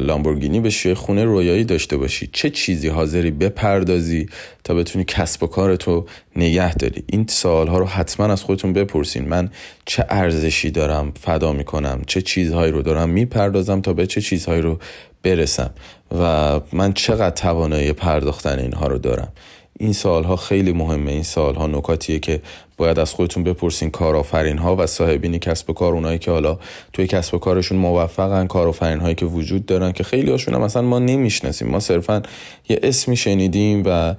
لامبورگینی 0.00 0.60
بشی 0.60 0.94
خونه 0.94 1.24
رویایی 1.24 1.64
داشته 1.64 1.96
باشی؟ 1.96 2.30
چه 2.32 2.50
چیزی 2.50 2.88
حاضری 2.88 3.30
بپردازی 3.30 4.28
تا 4.64 4.74
بتونی 4.74 5.04
کسب 5.04 5.42
و 5.42 5.46
کارتو 5.46 6.06
نگه 6.36 6.74
داری؟ 6.74 7.04
این 7.06 7.26
سوالها 7.28 7.78
رو 7.78 7.84
حتما 7.86 8.26
از 8.26 8.42
خودتون 8.42 8.72
بپرسین. 8.72 9.28
من 9.28 9.50
چه 9.84 10.06
ارزشی 10.08 10.70
دارم 10.70 11.12
فدا 11.20 11.52
می‌کنم؟ 11.52 12.02
چه 12.06 12.22
چیزهایی 12.22 12.72
رو 12.72 12.82
دارم 12.82 13.10
می‌پردازم 13.10 13.80
تا 13.80 13.92
به 13.92 14.06
چه 14.06 14.20
چیزهایی 14.20 14.62
رو 14.62 14.78
برسم؟ 15.22 15.70
و 16.18 16.60
من 16.72 16.92
چقدر 16.92 17.30
توانایی 17.30 17.92
پرداختن 17.92 18.58
اینها 18.58 18.86
رو 18.86 18.98
دارم؟ 18.98 19.32
این 19.80 19.92
سالها 19.92 20.36
خیلی 20.36 20.72
مهمه. 20.72 21.12
این 21.12 21.22
سالها 21.22 21.66
نکاتیه 21.66 22.18
که 22.18 22.40
باید 22.78 22.98
از 22.98 23.12
خودتون 23.12 23.44
بپرسین 23.44 23.90
کارآفرین 23.90 24.58
ها 24.58 24.76
و 24.76 24.86
صاحبین 24.86 25.38
کسب 25.38 25.70
و 25.70 25.72
کار 25.72 25.92
اونایی 25.92 26.18
که 26.18 26.30
حالا 26.30 26.58
توی 26.92 27.06
کسب 27.06 27.34
و 27.34 27.38
کارشون 27.38 27.78
موفقن 27.78 28.46
کارآفرین 28.46 29.00
هایی 29.00 29.14
که 29.14 29.26
وجود 29.26 29.66
دارن 29.66 29.92
که 29.92 30.04
خیلی 30.04 30.30
هاشون 30.30 30.54
هم 30.54 30.60
مثلا 30.60 30.82
ما 30.82 30.98
نمی‌شناسیم. 30.98 31.68
ما 31.68 31.80
صرفا 31.80 32.22
یه 32.68 32.80
اسمی 32.82 33.16
شنیدیم 33.16 33.82
و 33.86 34.14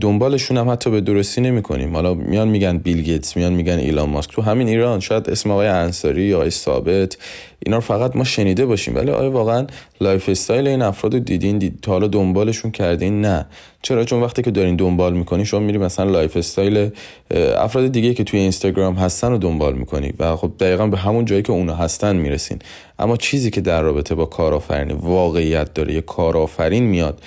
دنبالشون 0.00 0.56
هم 0.56 0.70
حتی 0.70 0.90
به 0.90 1.00
درستی 1.00 1.40
نمی‌کنیم. 1.40 1.94
حالا 1.94 2.14
میان 2.14 2.48
میگن 2.48 2.78
بیل 2.78 3.02
گیتس 3.02 3.36
میان 3.36 3.52
میگن 3.52 3.78
ایلان 3.78 4.08
ماسک. 4.08 4.30
تو 4.30 4.42
همین 4.42 4.68
ایران 4.68 5.00
شاید 5.00 5.30
اسم 5.30 5.50
آقای 5.50 5.68
انصاری 5.68 6.22
یا 6.22 6.36
آقای 6.36 6.50
ثابت 6.50 7.16
اینا 7.66 7.76
رو 7.76 7.80
فقط 7.80 8.16
ما 8.16 8.24
شنیده 8.24 8.66
باشیم. 8.66 8.96
ولی 8.96 9.10
آیا 9.10 9.30
واقعا 9.30 9.66
lifestyle 10.00 10.68
این 10.68 10.82
افراد 10.82 11.14
رو 11.14 11.20
دیدین؟ 11.20 11.58
دید 11.58 11.78
تا 11.82 11.92
حالا 11.92 12.06
دنبالشون 12.06 12.70
کردین؟ 12.70 13.20
نه. 13.20 13.46
چرا؟ 13.82 14.04
چون 14.04 14.22
وقتی 14.22 14.42
که 14.42 14.50
دارین 14.50 14.76
دنبال 14.76 15.12
می‌کنی 15.12 15.44
شما 15.44 15.60
میری 15.60 15.78
مثلا 15.78 16.10
lifestyle 16.10 16.90
افراد 17.56 17.87
دیگه 17.88 18.14
که 18.14 18.24
توی 18.24 18.40
اینستاگرام 18.40 18.94
هستن 18.94 19.30
رو 19.30 19.38
دنبال 19.38 19.74
می‌کنی 19.74 20.12
و 20.18 20.36
خب 20.36 20.52
دقیقا 20.60 20.86
به 20.86 20.98
همون 20.98 21.24
جایی 21.24 21.42
که 21.42 21.52
اونا 21.52 21.74
هستن 21.74 22.16
می‌رسین. 22.16 22.58
اما 22.98 23.16
چیزی 23.16 23.50
که 23.50 23.60
در 23.60 23.82
رابطه 23.82 24.14
با 24.14 24.24
کارآفرینی 24.24 24.92
واقعیت 24.92 25.74
داره 25.74 25.94
یه 25.94 26.00
کارآفرین 26.00 26.84
میاد 26.84 27.22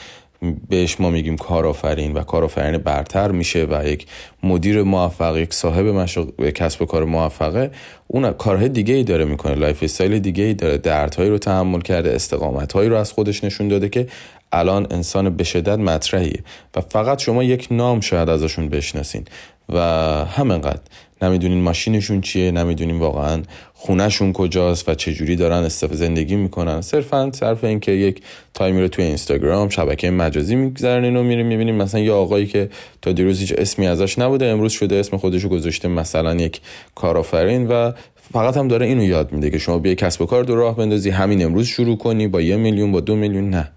بهش 0.70 1.00
ما 1.00 1.10
میگیم 1.10 1.38
کارآفرین 1.38 2.14
و 2.14 2.24
کارآفرین 2.24 2.78
برتر 2.78 3.32
میشه 3.32 3.68
و 3.72 3.88
یک 3.88 4.06
مدیر 4.44 4.84
موفق 4.84 5.38
یک 5.38 5.54
صاحب 5.54 5.86
مشغ... 5.86 6.50
کسب 6.50 6.82
و 6.82 6.86
کار 6.86 7.06
موفقه 7.06 7.72
اون 8.08 8.32
کارهای 8.32 8.70
دیگه 8.70 8.94
ای 8.94 9.04
داره 9.04 9.26
می‌کنه. 9.26 9.56
lifestyle 9.56 10.20
دیگه 10.20 10.44
ای 10.44 10.54
داره. 10.54 10.78
دردهایی 10.78 11.30
رو 11.30 11.38
تحمل 11.38 11.82
کرده 11.82 12.12
استقامتهایی 12.12 12.90
رو 12.90 12.96
از 12.96 13.12
خودش 13.12 13.44
نشون 13.44 13.68
داده 13.68 13.90
که 13.90 14.08
الان 14.52 14.88
انسان 14.92 15.30
به 15.30 15.44
شدت 15.44 15.80
مطرحیه. 15.80 16.44
و 16.76 16.82
فقط 16.82 17.22
شما 17.22 17.44
یک 17.44 17.68
نام 17.72 18.00
شاید 18.00 18.30
ازشون 18.30 18.70
بشناسین. 18.70 19.26
و 19.72 19.80
همینقدر. 20.26 20.80
نمی‌دونین 21.22 21.62
ماشینشون 21.62 22.22
چیه 22.22 22.52
نمی‌دونین 22.52 23.00
واقعا 23.00 23.42
خونهشون 23.74 24.34
کجاست 24.34 24.90
و 24.90 24.96
چجوری 24.96 25.36
دارن 25.36 25.64
استفاده 25.64 25.98
زندگی 25.98 26.36
می‌کنن. 26.36 26.82
صرفا 26.82 27.32
صرف 27.34 27.64
اینکه 27.64 27.92
یک 27.92 28.22
time 28.54 28.76
ی 28.76 28.82
رو 28.82 28.88
توی 28.88 29.06
اینستاگرام 29.06 29.70
شبکه 29.70 30.12
مجازی 30.12 30.56
میگذرنین 30.56 31.16
و 31.16 31.24
میریم 31.24 31.46
می‌بینیم 31.46 31.76
مثلا 31.76 32.02
یه 32.02 32.12
آقایی 32.12 32.48
که 32.48 32.70
تا 33.02 33.12
دیروز 33.12 33.40
هیچ 33.40 33.54
اسمی 33.58 33.88
ازش 33.88 34.20
نبوده 34.20 34.46
امروز 34.46 34.72
شده 34.72 34.96
اسم 34.96 35.18
خودشو 35.18 35.50
گذاشته 35.50 35.88
مثلا 35.88 36.36
یک 36.36 36.62
کارآفرین 36.96 37.68
و 37.68 37.92
فقط 38.34 38.58
هم 38.58 38.68
داره 38.68 38.86
اینو 38.86 39.04
یاد 39.04 39.32
میده 39.32 39.50
که 39.50 39.58
شما 39.58 39.80
بیا 39.80 39.96
کسب 39.96 40.22
و 40.22 40.26
کار 40.26 40.44
دو 40.44 40.56
راه 40.56 40.76
بندازی 40.76 41.10
همین 41.10 41.46
امروز 41.46 41.68
شروع 41.68 41.98
کنی 41.98 42.28
با 42.28 42.42
یه 42.42 42.56
میلیون 42.56 42.92
با 42.92 43.00
دو 43.00 43.16
میلیون. 43.16 43.50
نه. 43.50 43.72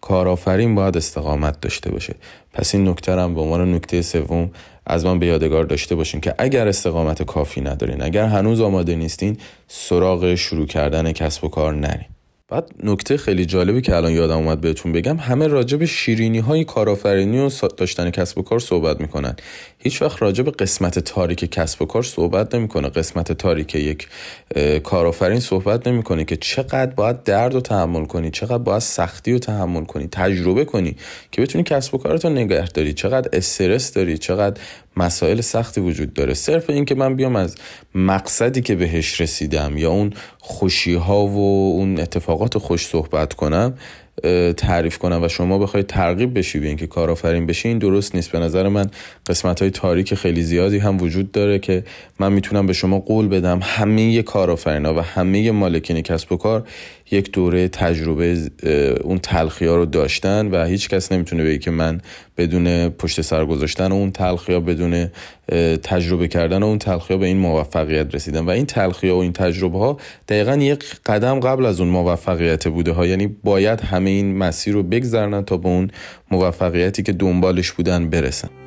کارآفرین 0.00 0.74
باید 0.74 0.96
استقامت 0.96 1.60
داشته 1.60 1.90
باشه. 1.90 2.14
پس 2.52 2.74
این 2.74 2.88
نکته 2.88 3.12
هم 3.12 3.34
به 3.34 3.40
عنوان 3.40 3.74
نکته 3.74 4.02
سوم 4.02 4.50
از 4.90 5.04
من 5.04 5.18
به 5.18 5.26
یادگار 5.26 5.64
داشته 5.64 5.94
باشین 5.94 6.20
که 6.20 6.34
اگر 6.38 6.68
استقامت 6.68 7.22
کافی 7.22 7.60
ندارین 7.60 8.02
اگر 8.02 8.24
هنوز 8.24 8.60
آماده 8.60 8.96
نیستین 8.96 9.36
سراغ 9.68 10.34
شروع 10.34 10.66
کردن 10.66 11.12
کسب 11.12 11.44
و 11.44 11.48
کار 11.48 11.74
نرین. 11.74 12.19
بعد 12.50 12.70
نکته 12.82 13.16
خیلی 13.16 13.46
جالبی 13.46 13.80
که 13.80 13.96
الان 13.96 14.12
یادم 14.12 14.36
اومد 14.36 14.60
بهتون 14.60 14.92
بگم 14.92 15.16
همه 15.16 15.46
راجع 15.46 15.76
به 15.76 15.86
شیرینی 15.86 16.38
های 16.38 16.64
کارآفرینی 16.64 17.38
و 17.38 17.50
داشتن 17.76 18.10
کسب 18.10 18.38
و 18.38 18.42
کار 18.42 18.58
صحبت 18.58 19.00
می‌کنن. 19.00 19.36
هیچ 19.78 20.02
وقت 20.02 20.22
راجع 20.22 20.42
به 20.42 20.50
قسمت 20.50 20.98
تاریک 20.98 21.50
کسب 21.50 21.82
و 21.82 21.86
کار 21.86 22.02
صحبت 22.02 22.54
نمی‌کنه. 22.54 22.88
قسمت 22.88 23.32
تاریک 23.32 23.74
یک 23.74 24.08
کارآفرین 24.84 25.40
صحبت 25.40 25.88
نمی‌کنه 25.88 26.24
که 26.24 26.36
چقدر 26.36 26.86
باید 26.86 27.22
درد 27.22 27.54
رو 27.54 27.60
تحمل 27.60 28.04
کنی 28.04 28.30
چقدر 28.30 28.58
باید 28.58 28.78
سختی 28.78 29.32
رو 29.32 29.38
تحمل 29.38 29.84
کنی 29.84 30.08
تجربه 30.12 30.64
کنی 30.64 30.96
که 31.32 31.42
بتونی 31.42 31.64
کسب 31.64 31.94
و 31.94 31.98
کارتو 31.98 32.30
نگه 32.30 32.68
داری 32.68 32.92
چقدر 32.92 33.30
استرس 33.32 33.92
داری 33.92 34.18
چقدر 34.18 34.60
مسائل 34.96 35.40
سختی 35.40 35.80
وجود 35.80 36.14
داره. 36.14 36.34
صرف 36.34 36.70
این 36.70 36.84
که 36.84 36.94
من 36.94 37.16
بیام 37.16 37.36
از 37.36 37.56
مقصدی 37.94 38.60
که 38.60 38.74
بهش 38.74 39.20
رسیدم 39.20 39.76
یا 39.76 39.90
اون 39.90 40.12
خوشی 40.38 40.94
ها 40.94 41.26
و 41.26 41.74
اون 41.74 42.00
اتفاقات 42.00 42.58
خوش 42.58 42.86
صحبت 42.86 43.34
کنم 43.34 43.74
تعریف 44.56 44.98
کنم 44.98 45.22
و 45.22 45.28
شما 45.28 45.58
بخواید 45.58 45.86
ترغیب 45.86 46.38
بشی 46.38 46.58
به 46.58 46.68
اینکه 46.68 46.86
کارآفرین 46.86 47.46
بشی 47.46 47.68
این 47.68 47.78
درست 47.78 48.14
نیست. 48.14 48.32
به 48.32 48.38
نظر 48.38 48.68
من 48.68 48.90
قسمت 49.26 49.60
های 49.60 49.70
تاریک 49.70 50.14
خیلی 50.14 50.42
زیادی 50.42 50.78
هم 50.78 51.02
وجود 51.02 51.32
داره 51.32 51.58
که 51.58 51.84
من 52.18 52.32
می‌تونم 52.32 52.66
به 52.66 52.72
شما 52.72 52.98
قول 52.98 53.28
بدم. 53.28 53.60
همه 53.62 54.22
کارآفرینا 54.22 54.94
و 54.94 55.00
همه 55.00 55.50
مالکین 55.50 56.00
کسب 56.00 56.32
و 56.32 56.36
کار 56.36 56.68
یک 57.10 57.32
دوره 57.32 57.68
تجربه 57.68 58.50
اون 59.04 59.18
تلخیا 59.18 59.76
رو 59.76 59.86
داشتن 59.86 60.46
و 60.46 60.64
هیچ 60.64 60.88
کس 60.88 61.12
نمی‌تونه 61.12 61.44
بگه 61.44 61.58
که 61.58 61.70
من 61.70 62.00
بدون 62.36 62.88
پشت 62.88 63.20
سر 63.20 63.44
گذاشتن 63.44 63.92
اون 63.92 64.10
تلخیا 64.10 64.60
بدون 64.60 65.06
تجربه 65.82 66.28
کردن 66.28 66.62
اون 66.62 66.78
تلخیا 66.78 67.16
به 67.16 67.26
این 67.26 67.36
موفقیت 67.36 68.14
رسیدن. 68.14 68.40
و 68.40 68.50
این 68.50 68.66
تلخیا 68.66 69.16
و 69.16 69.20
این 69.20 69.32
تجربه 69.32 69.78
ها 69.78 69.96
دقیقا 70.28 70.56
یک 70.56 70.84
قدم 71.06 71.40
قبل 71.40 71.66
از 71.66 71.80
اون 71.80 71.88
موفقیت 71.88 72.68
بوده 72.68 72.92
ها. 72.92 73.06
یعنی 73.06 73.26
باید 73.26 73.80
همه 73.80 74.10
این 74.10 74.38
مسیر 74.38 74.74
رو 74.74 74.82
بگذرنن 74.82 75.44
تا 75.44 75.56
به 75.56 75.68
اون 75.68 75.90
موفقیتی 76.30 77.02
که 77.02 77.12
دنبالش 77.12 77.72
بودن 77.72 78.10
برسن. 78.10 78.59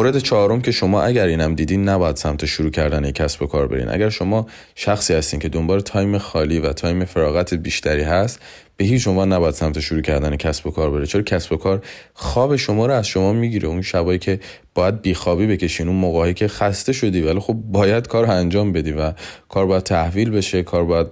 مورد 0.00 0.18
چهارم 0.18 0.60
که 0.60 0.70
شما 0.70 1.02
اگر 1.02 1.26
اینم 1.26 1.54
دیدین 1.54 1.88
نباید 1.88 2.16
سمت 2.16 2.46
شروع 2.46 2.70
کردن 2.70 3.04
یک 3.04 3.14
کسب 3.14 3.42
و 3.42 3.46
کار 3.46 3.68
برین. 3.68 3.88
اگر 3.88 4.08
شما 4.08 4.46
شخصی 4.74 5.14
هستین 5.14 5.40
که 5.40 5.48
دنبال 5.48 5.80
time 5.80 6.18
خالی 6.18 6.58
و 6.58 6.72
time 6.72 7.04
فراغت 7.04 7.54
بیشتری 7.54 8.02
هست 8.02 8.40
به 8.80 8.86
هیچ 8.86 9.08
عنوان 9.08 9.32
نباید 9.32 9.54
سمت 9.54 9.80
شروع 9.80 10.00
کردن 10.00 10.36
کسب 10.36 10.66
و 10.66 10.70
کار 10.70 10.90
بره. 10.90 11.06
چرا؟ 11.06 11.22
کسب 11.22 11.52
و 11.52 11.56
کار 11.56 11.82
خواب 12.14 12.56
شما 12.56 12.86
رو 12.86 12.92
از 12.92 13.06
شما 13.06 13.32
می‌گیره. 13.32 13.68
اون 13.68 13.82
شبایی 13.82 14.18
که 14.18 14.40
باید 14.74 15.02
بیخوابی 15.02 15.46
بکشین 15.46 15.88
اون 15.88 15.96
موقعی 15.96 16.34
که 16.34 16.48
خسته 16.48 16.92
شدی. 16.92 17.22
ولی 17.22 17.40
خب 17.40 17.54
باید 17.54 18.08
کار 18.08 18.30
انجام 18.30 18.72
بدی 18.72 18.92
و 18.92 19.12
کار 19.48 19.66
باید 19.66 19.82
تحویل 19.82 20.30
بشه 20.30 20.62
کار 20.62 20.84
باید 20.84 21.06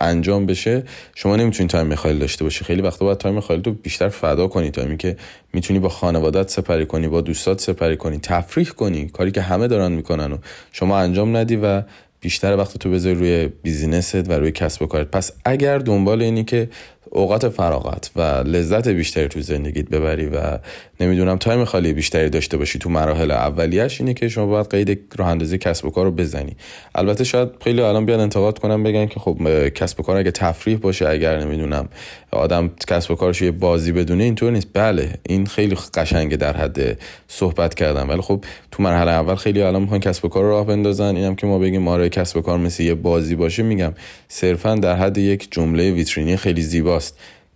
انجام 0.00 0.46
بشه. 0.46 0.82
شما 1.14 1.36
نمی‌تونی 1.36 1.68
time 1.68 1.94
خالی 1.94 2.18
داشته 2.18 2.44
باشی. 2.44 2.64
خیلی 2.64 2.82
وقتا 2.82 3.04
باید 3.04 3.18
time 3.18 3.40
خالی 3.40 3.62
تو 3.62 3.72
بیشتر 3.72 4.08
فدا 4.08 4.46
کنی. 4.46 4.70
تا 4.70 4.94
که 4.94 5.16
می‌تونی 5.52 5.78
با 5.78 5.88
خانوادت 5.88 6.50
سپری 6.50 6.86
کنی 6.86 7.08
با 7.08 7.20
دوستات 7.20 7.60
سپری 7.60 7.96
کنی 7.96 8.18
تفریح 8.18 8.68
کنی. 8.68 9.08
کاری 9.08 9.30
که 9.30 9.40
همه 9.40 9.68
دارن 9.68 9.92
می‌کنن 9.92 10.32
و 10.32 10.36
شما 10.72 10.98
انجام 10.98 11.36
ندی 11.36 11.56
و 11.56 11.82
بیشتر 12.20 12.56
وقت 12.56 12.78
تو 12.78 12.90
بذاری 12.90 13.14
روی 13.14 13.48
business 13.62 14.21
ت 14.21 14.28
و 14.28 14.32
روی 14.32 14.52
کسب 14.52 14.82
و 14.82 14.86
کارت. 14.86 15.10
پس 15.10 15.32
اگر 15.44 15.78
دنبال 15.78 16.22
اینی 16.22 16.44
که 16.44 16.68
اوقات 17.14 17.48
فراغت 17.48 18.10
و 18.16 18.22
لذت 18.22 18.88
بیشتری 18.88 19.28
تو 19.28 19.40
زندگیت 19.40 19.88
ببری 19.88 20.26
و 20.26 20.58
نمی‌دونم 21.00 21.36
time 21.36 21.64
خالی 21.64 21.92
بیشتری 21.92 22.28
داشته 22.28 22.56
باشی 22.56 22.78
تو 22.78 22.90
مراحل 22.90 23.30
اولیش 23.30 24.00
اینه 24.00 24.14
که 24.14 24.28
شما 24.28 24.46
باید 24.46 24.70
قید 24.70 25.00
راه 25.16 25.28
اندازی 25.28 25.58
کسب 25.58 25.86
و 25.86 25.90
کار 25.90 26.04
رو 26.04 26.10
بزنی. 26.10 26.56
البته 26.94 27.24
شاید 27.24 27.48
خیلی 27.64 27.80
الان 27.80 28.06
بیان 28.06 28.20
انتقاد 28.20 28.58
کنم 28.58 28.82
بگن 28.82 29.06
که 29.06 29.20
خب 29.20 29.68
کسب 29.68 30.00
و 30.00 30.02
کار 30.02 30.16
اگه 30.16 30.30
تفریح 30.30 30.76
باشه 30.76 31.08
اگر 31.08 31.40
نمی‌دونم 31.40 31.88
آدم 32.30 32.70
کسب 32.88 33.10
و 33.10 33.14
کارش 33.14 33.42
یه 33.42 33.50
بازی 33.50 33.92
بدونه 33.92 34.24
اینطور 34.24 34.52
نیست. 34.52 34.68
بله 34.72 35.10
این 35.22 35.46
خیلی 35.46 35.76
قشنگه 35.94 36.36
در 36.36 36.56
حد 36.56 36.98
صحبت 37.28 37.74
کردم 37.74 38.08
ولی 38.08 38.20
خب 38.20 38.44
تو 38.70 38.82
مرحله 38.82 39.10
اول 39.10 39.34
خیلی 39.34 39.62
الان 39.62 39.82
می‌خوان 39.82 40.00
کسب 40.00 40.24
و 40.24 40.28
کار 40.28 40.44
راه 40.44 40.66
بندازن. 40.66 41.16
اینم 41.16 41.34
که 41.34 41.46
ما 41.46 41.58
بگیم 41.58 41.88
آره 41.88 42.08
کسب 42.08 42.36
و 42.36 42.40
کار 42.40 42.58
مثل 42.58 42.82
یه 42.82 42.94
بازی 42.94 43.34
باشه 43.34 43.62
میگم 43.62 43.92
صرفا 44.28 44.74
در 44.74 44.96
حد 44.96 45.18
یک 45.18 45.48
جمله 45.50 45.90
ویترینی 45.90 46.36
خیلی 46.36 46.62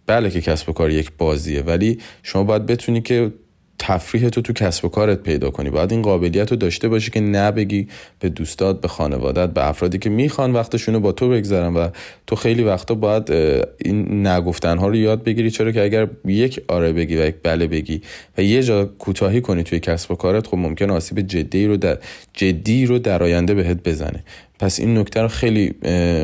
بله 0.07 0.31
که 0.31 0.41
کسب 0.41 0.69
و 0.69 0.73
کار 0.73 0.91
یک 0.91 1.11
بازیه 1.19 1.63
ولی 1.63 1.99
شما 2.23 2.45
باید 2.45 2.67
بتونی 2.67 3.01
که 3.01 3.33
تفریح 3.79 4.29
تو 4.29 4.43
تو 4.43 4.53
کسب 4.53 4.85
و 4.85 4.89
کارت 4.89 5.23
پیدا 5.23 5.51
کنی. 5.51 5.71
باید 5.71 5.93
این 5.93 6.03
قابلیت 6.03 6.51
رو 6.51 6.57
داشته 6.57 6.89
باشی 6.89 7.11
که 7.11 7.21
نبگی 7.21 7.89
به 8.21 8.29
دوستات 8.29 8.81
به 8.81 8.89
خانوادت 8.89 9.49
به 9.49 9.69
افرادی 9.69 9.99
که 9.99 10.11
می‌خوان 10.11 10.53
وقتشون 10.53 10.95
رو 10.95 11.01
با 11.01 11.13
تو 11.13 11.29
بگذارن 11.29 11.75
و 11.75 11.89
تو 12.27 12.37
خیلی 12.37 12.63
وقتا 12.63 12.95
باید 12.95 13.33
این 13.79 14.27
نگفتن 14.27 14.79
ها 14.79 14.89
رو 14.89 14.97
یاد 14.97 15.25
بگیری. 15.25 15.51
چرا 15.51 15.73
که 15.73 15.83
اگر 15.83 16.09
یک 16.25 16.61
آره 16.69 16.93
بگی 16.93 17.17
و 17.17 17.27
یک 17.27 17.35
بله 17.43 17.67
بگی 17.67 18.03
و 18.39 18.43
یه 18.43 18.63
جا 18.63 18.85
کوتاهی 18.85 19.41
کنی 19.41 19.63
توی 19.63 19.81
کسب 19.81 20.11
و 20.11 20.15
کارت 20.15 20.47
خب 20.47 20.57
ممکنه 20.57 20.91
آسیب 20.91 21.21
جدی 21.21 21.67
رو 21.67 21.77
در 21.77 21.99
جدی 22.35 22.87
رو 22.87 22.99
در 22.99 23.23
آینده 23.23 23.55
بهت 23.55 23.83
بزنه. 23.85 24.25
پس 24.59 24.81
این 24.81 24.99
نکته 24.99 25.23
رو 25.23 25.29
خیلی 25.29 25.75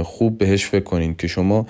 خوب 0.05 0.39
بهش 0.39 0.65
فکر 0.65 0.85
کنین 0.85 1.15
که 1.15 1.27
شما 1.27 1.67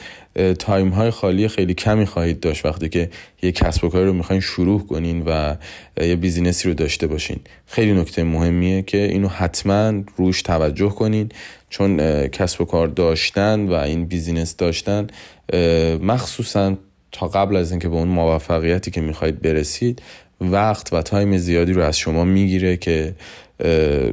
time 0.59 0.89
های 0.89 1.11
خالی 1.11 1.49
خیلی 1.49 1.75
کمی 1.75 2.07
خواهید 2.07 2.41
داشت 2.41 2.67
وقتی 2.67 2.89
که 2.89 3.11
یه 3.43 3.53
کسب 3.53 3.85
و 3.85 3.89
کاری 3.89 4.05
رو 4.05 4.13
می‌خواین 4.13 4.41
شروع 4.41 4.87
کنین 4.87 5.23
و 5.27 5.57
یه 6.01 6.17
business 6.17 6.63
ی 6.63 6.69
رو 6.69 6.75
داشته 6.75 7.07
باشین. 7.07 7.41
خیلی 7.67 7.93
نکته 7.93 8.25
مهمیه 8.25 8.83
که 8.83 8.99
اینو 8.99 9.29
حتما 9.29 9.93
روش 10.17 10.43
توجه 10.43 10.89
کنین 10.89 11.29
چون 11.71 12.27
کسب 12.29 12.61
و 12.61 12.65
کار 12.65 12.89
داشتن 12.89 13.61
و 13.69 13.73
این 13.73 14.05
business 14.05 14.57
داشتن 14.57 15.07
مخصوصا 16.03 16.77
تا 17.13 17.29
قبل 17.29 17.57
از 17.57 17.71
اینکه 17.71 17.89
به 17.89 17.95
اون 17.95 18.09
موفقیتی 18.09 18.91
که 18.91 19.01
می‌خواید 19.01 19.43
برسید 19.43 20.03
وقت 20.41 20.93
و 20.93 21.03
time 21.03 21.37
زیادی 21.37 21.73
رو 21.73 21.83
از 21.83 21.99
شما 21.99 22.25
می‌گیره 22.25 22.77
که 22.77 23.15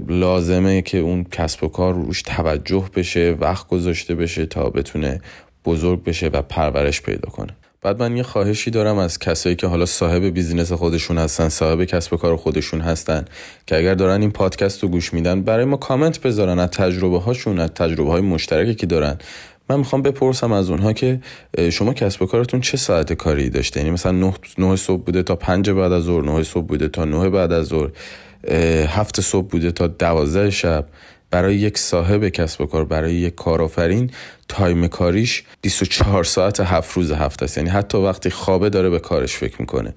لازمه 0.08 0.81
که 0.81 0.98
اون 0.98 1.24
کسب 1.24 1.63
و 1.63 1.67
کار 1.67 1.93
روش 1.93 2.22
توجه 2.22 2.86
بشه 2.96 3.38
وقت 3.39 3.67
گذاشته 3.67 4.15
بشه 4.15 4.46
تا 4.46 4.70
بتونه 4.70 5.22
بزرگ 5.65 6.03
بشه 6.03 6.27
و 6.27 6.41
پرورش 6.41 7.01
پیدا 7.01 7.29
کنه. 7.29 7.51
بعد 7.81 8.00
من 8.00 8.17
یه 8.17 8.24
خواهشی 8.24 8.72
دارم 8.72 8.98
از 8.98 9.20
کسایی 9.20 9.55
که 9.55 9.67
حالا 9.67 9.86
صاحب 9.86 10.24
business 10.24 10.72
خودشون 10.72 11.17
هستن 11.17 11.50
صاحب 11.50 11.84
کسب 11.84 12.13
و 12.13 12.17
کار 12.17 12.36
خودشون 12.36 12.81
هستن 12.81 13.25
که 13.67 13.77
اگر 13.77 13.93
دارن 13.93 14.22
این 14.22 14.31
پادکست 14.31 14.84
رو 14.84 14.89
گوش 14.89 15.13
میدن 15.13 15.41
برای 15.41 15.65
ما 15.65 15.77
کامنت 15.77 16.22
بذارن 16.22 16.60
از 16.60 16.70
تجربه 16.70 17.20
هاشون 17.20 17.60
از 17.60 17.70
تجربه 17.70 18.12
های 18.12 18.22
مشترکی 18.22 18.75
که 18.75 18.86
دارن. 18.86 19.17
من 19.70 19.77
می‌خوام 19.77 20.01
بپرسم 20.01 20.51
از 20.51 20.70
اونها 20.70 20.93
که 20.93 21.20
شما 21.72 21.93
کسب 21.93 22.22
و 22.22 22.25
کارتون 22.25 22.62
چه 22.62 22.77
ساعت 22.77 23.13
کاری 23.13 23.50
داشته 23.50 23.79
یعنی 23.79 23.91
مثلا 23.91 24.12
9 24.12 24.34
نه 24.58 24.75
صبح 24.75 25.03
بوده 25.03 25.24
تا 25.24 25.36
5 25.36 25.70
بعد 25.70 25.91
از 25.91 26.03
ظهر 26.03 26.22
9 26.22 26.43
صبح 26.43 26.65
بوده 26.65 26.88
تا 26.88 27.05
9 27.05 27.29
بعد 27.29 27.51
از 27.51 27.65
ظهر. 27.65 27.89
هفت 28.88 29.21
صبح 29.21 29.48
بوده 29.48 29.71
تا 29.71 29.88
12 29.88 30.50
شب. 30.50 30.86
برای 31.31 31.55
یک 31.55 31.77
صاحب 31.77 32.29
کسب 32.29 32.62
و 32.62 32.65
کار 32.65 32.86
برای 32.86 33.13
یک 33.13 33.36
کارآفرین 33.36 34.12
تایم 34.48 34.88
کاریش 34.88 35.43
24 35.62 36.24
ساعت 36.24 36.60
هفت 36.60 36.93
روز 36.93 37.12
هفته 37.12 37.43
است. 37.43 37.57
یعنی 37.57 37.69
حتی 37.69 37.98
وقتی 37.98 38.29
خوابه 38.29 38.69
داره 38.69 38.89
به 38.89 39.00
کارش 39.00 39.36
فکر 39.36 39.55
می‌کنه. 39.60 39.93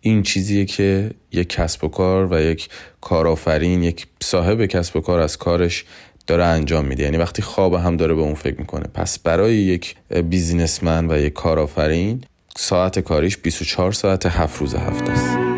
این 0.00 0.22
چیزیه 0.22 0.64
که 0.64 1.10
یک 1.32 1.48
کسب 1.48 1.84
و 1.84 1.88
کار 1.88 2.32
و 2.32 2.40
یک 2.40 2.68
کارآفرین 3.00 3.82
یک 3.82 4.06
صاحب 4.22 4.66
کسب 4.66 4.96
و 4.96 5.00
کار 5.00 5.20
از 5.20 5.36
کارش 5.36 5.84
داره 6.26 6.44
انجام 6.44 6.84
میده. 6.84 7.02
یعنی 7.02 7.16
وقتی 7.16 7.42
خواب 7.42 7.74
هم 7.74 7.96
داره 7.96 8.14
به 8.14 8.20
اون 8.20 8.34
فکر 8.34 8.58
می‌کنه. 8.58 8.84
پس 8.94 9.18
برای 9.18 9.54
یک 9.54 9.94
بیزینسمن 10.24 11.10
و 11.10 11.18
یک 11.18 11.32
کارآفرین 11.32 12.24
ساعت 12.56 12.98
کاریش 12.98 13.38
24 13.38 13.92
ساعت 13.92 14.26
هفت 14.26 14.60
روز 14.60 14.74
هفته 14.74 15.12
است. 15.12 15.57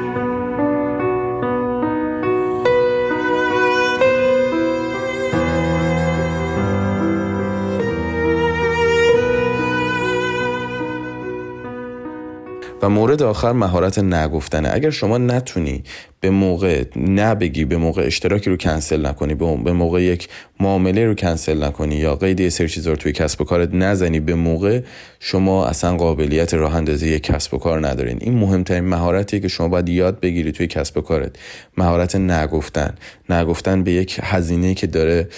و 12.83 12.89
مورد 12.89 13.23
آخر 13.23 13.53
مهارت 13.53 13.99
نگفتنه. 13.99 14.71
اگر 14.73 14.91
شما 14.91 15.19
نتونی 15.19 15.83
به 16.21 16.31
موقع 16.31 16.85
نبگی 16.97 17.65
به 17.65 17.77
موقع 17.77 18.03
اشتراکی 18.03 18.51
رو 18.51 18.57
کنسل 18.57 19.07
نکنی 19.07 19.35
به 19.35 19.73
موقع 19.73 20.03
یک 20.03 20.29
معامله 20.61 21.07
رو 21.07 21.15
کنسل 21.15 21.65
نکنی 21.65 21.95
یا 21.95 22.17
قید 22.17 22.49
سر 22.49 22.67
چیزا 22.67 22.91
رو 22.91 22.97
توی 22.97 23.13
کسب 23.13 23.41
و 23.41 23.45
کارت 23.45 23.75
نزنی 23.75 24.21
به 24.21 24.35
موقع 24.35 24.81
شما 25.21 25.67
اصلا 25.67 25.97
قابلیت 25.97 26.55
راه 26.55 26.77
اندازی 26.77 27.09
یک 27.09 27.23
کسب 27.23 27.55
و 27.55 27.59
کار 27.59 27.89
ندارین. 27.89 28.19
این 28.21 28.35
مهمترین 28.35 28.85
مهارتیه 28.85 29.41
که 29.41 29.49
شما 29.49 29.69
باید 29.69 29.89
یاد 29.89 30.21
بگیری 30.21 30.53
توی 30.53 30.67
کسب 30.67 30.97
و 30.97 31.01
کارت. 31.01 31.37
مهارت 31.77 32.17
نگفتن. 32.17 32.95
نگفتن 33.29 33.83
به 33.83 33.93
یک 33.93 34.21
هزینه 34.23 34.75
که 34.75 34.87
داره 34.87 35.29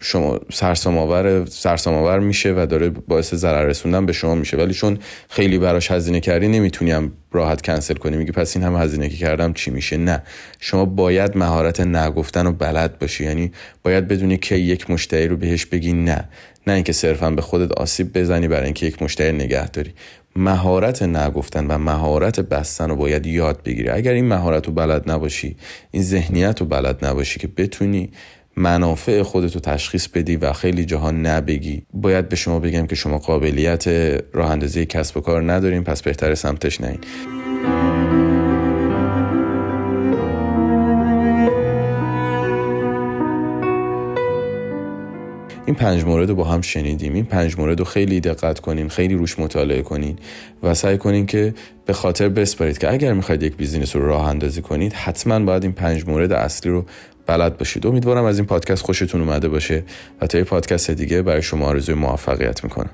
شما 0.00 0.40
سرسام 0.52 0.98
آور 0.98 2.18
میشه 2.18 2.54
و 2.56 2.66
داره 2.70 2.88
باعث 2.88 3.34
ضرر 3.34 3.64
رسوندن 3.64 4.06
به 4.06 4.12
شما 4.12 4.34
میشه. 4.34 4.56
ولی 4.56 4.74
چون 4.74 4.98
خیلی 5.28 5.58
براش 5.58 5.90
هزینه 5.90 6.20
کردی 6.36 6.48
نمی‌تونیم 6.48 7.12
راحت 7.32 7.62
کنسل 7.62 7.94
کنی 7.94 8.16
میگی 8.16 8.32
پس 8.32 8.56
این 8.56 8.64
هم 8.64 8.76
هزینه 8.76 9.08
که 9.08 9.16
کردم 9.16 9.52
چی 9.52 9.70
میشه؟ 9.70 9.96
نه. 9.96 10.22
شما 10.60 10.84
باید 10.84 11.36
مهارت 11.36 11.80
نگفتن 11.80 12.46
و 12.46 12.52
بلد 12.52 12.98
باشی. 12.98 13.24
یعنی 13.24 13.52
باید 13.82 14.08
بدونی 14.08 14.36
که 14.36 14.54
یک 14.54 14.90
مشتری 14.90 15.28
رو 15.28 15.36
بهش 15.36 15.66
بگی 15.66 15.92
نه. 15.92 16.28
نه 16.66 16.72
اینکه 16.72 16.92
صرفا 16.92 17.30
به 17.30 17.42
خودت 17.42 17.72
آسیب 17.72 18.18
بزنی 18.18 18.48
برای 18.48 18.64
اینکه 18.64 18.86
یک 18.86 19.02
مشتری 19.02 19.32
نگه 19.32 19.68
داری. 19.68 19.92
مهارت 20.36 21.02
نگفتن 21.02 21.66
و 21.66 21.78
مهارت 21.78 22.40
بستن 22.40 22.88
رو 22.88 22.96
باید 22.96 23.26
یاد 23.26 23.62
بگیری. 23.62 23.88
اگر 23.88 24.12
این 24.12 24.24
مهارت 24.24 24.66
رو 24.66 24.72
بلد 24.72 25.10
نباشی 25.10 25.56
این 25.90 26.02
ذهنیت 26.02 26.60
رو 26.60 26.66
بلد 26.66 27.04
نباشی 27.04 27.40
که 27.40 27.48
بتونی 27.48 28.10
منافع 28.56 29.22
خودتو 29.22 29.60
تشخیص 29.60 30.08
بدی 30.08 30.36
و 30.36 30.52
خیلی 30.52 30.84
جاها 30.84 31.10
نبگی. 31.10 31.86
باید 31.92 32.28
به 32.28 32.36
شما 32.36 32.60
بگم 32.60 32.86
که 32.86 32.94
شما 32.94 33.18
قابلیت 33.18 33.88
راه 34.32 34.50
اندازی 34.50 34.86
کسب 34.86 35.16
و 35.16 35.20
کار 35.20 35.52
ندارین 35.52 35.84
پس 35.84 36.02
بهتر 36.02 36.34
سمتش 36.34 36.80
نین 36.80 36.98
این 45.66 45.74
پنج 45.74 46.04
مورد 46.04 46.28
رو 46.28 46.34
با 46.34 46.44
هم 46.44 46.60
شنیدیم. 46.60 47.14
این 47.14 47.24
پنج 47.24 47.58
مورد 47.58 47.78
رو 47.78 47.84
خیلی 47.84 48.20
دقت 48.20 48.60
کنین 48.60 48.88
خیلی 48.88 49.14
روش 49.14 49.38
مطالعه 49.38 49.82
کنین 49.82 50.18
و 50.62 50.74
سعی 50.74 50.98
کنین 50.98 51.26
که 51.26 51.54
به 51.86 51.92
خاطر 51.92 52.28
بسپارید 52.28 52.78
که 52.78 52.92
اگر 52.92 53.12
می‌خواید 53.12 53.42
یک 53.42 53.56
بیزینس 53.56 53.96
رو 53.96 54.06
راه 54.06 54.28
اندازی 54.28 54.62
کنید 54.62 54.92
حتما 54.92 55.38
باید 55.38 55.62
این 55.62 55.72
پنج 55.72 56.04
مورد 56.06 56.32
اصلی 56.32 56.70
رو 56.70 56.84
بلد 57.26 57.58
باشید. 57.58 57.86
امیدوارم 57.86 58.24
از 58.24 58.38
این 58.38 58.46
پادکست 58.46 58.82
خوشتون 58.82 59.20
اومده 59.20 59.48
باشه 59.48 59.84
و 60.20 60.26
تا 60.26 60.38
یه 60.38 60.44
پادکست 60.44 60.90
دیگه 60.90 61.22
برای 61.22 61.42
شما 61.42 61.66
آرزوی 61.66 61.94
موفقیت 61.94 62.64
می‌کنم. 62.64 62.90